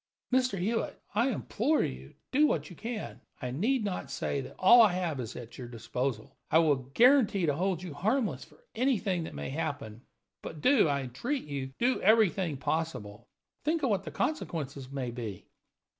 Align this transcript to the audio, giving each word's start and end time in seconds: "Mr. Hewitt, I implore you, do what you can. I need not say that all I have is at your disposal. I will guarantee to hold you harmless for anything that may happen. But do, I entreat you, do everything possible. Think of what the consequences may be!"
"Mr. 0.33 0.57
Hewitt, 0.57 0.99
I 1.13 1.29
implore 1.29 1.83
you, 1.83 2.15
do 2.31 2.47
what 2.47 2.71
you 2.71 2.75
can. 2.75 3.21
I 3.39 3.51
need 3.51 3.83
not 3.85 4.09
say 4.09 4.41
that 4.41 4.55
all 4.57 4.81
I 4.81 4.93
have 4.93 5.19
is 5.19 5.35
at 5.35 5.59
your 5.59 5.67
disposal. 5.67 6.35
I 6.49 6.57
will 6.57 6.75
guarantee 6.95 7.45
to 7.45 7.53
hold 7.53 7.83
you 7.83 7.93
harmless 7.93 8.43
for 8.43 8.65
anything 8.73 9.25
that 9.25 9.35
may 9.35 9.51
happen. 9.51 10.01
But 10.41 10.59
do, 10.59 10.87
I 10.87 11.01
entreat 11.01 11.43
you, 11.45 11.73
do 11.77 12.01
everything 12.01 12.57
possible. 12.57 13.27
Think 13.63 13.83
of 13.83 13.91
what 13.91 14.03
the 14.03 14.09
consequences 14.09 14.89
may 14.89 15.11
be!" 15.11 15.45